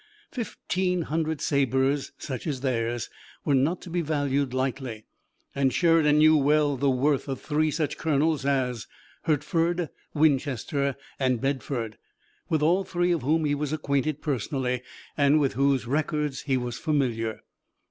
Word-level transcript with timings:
Fifteen 0.31 1.03
hundred 1.03 1.41
sabers 1.41 2.11
such 2.17 2.47
as 2.47 2.61
theirs 2.61 3.07
were 3.45 3.53
not 3.53 3.83
to 3.83 3.89
be 3.91 4.01
valued 4.01 4.51
lightly, 4.51 5.05
and 5.53 5.71
Sheridan 5.71 6.17
knew 6.17 6.35
well 6.37 6.75
the 6.75 6.89
worth 6.89 7.27
of 7.27 7.39
three 7.39 7.69
such 7.69 7.99
colonels 7.99 8.43
as 8.43 8.87
Hertford, 9.25 9.89
Winchester 10.15 10.95
and 11.19 11.39
Bedford, 11.39 11.99
with 12.49 12.63
all 12.63 12.83
three 12.83 13.11
of 13.11 13.21
whom 13.21 13.45
he 13.45 13.53
was 13.53 13.71
acquainted 13.71 14.23
personally, 14.23 14.81
and 15.15 15.39
with 15.39 15.53
whose 15.53 15.85
records 15.85 16.41
he 16.47 16.57
was 16.57 16.79
familiar. 16.79 17.41